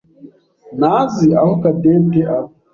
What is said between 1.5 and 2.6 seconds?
Cadette aba.